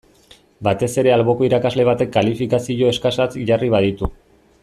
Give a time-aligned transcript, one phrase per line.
[0.67, 4.13] Batez ere alboko irakasle batek kalifikazio eskasak jarri baditu.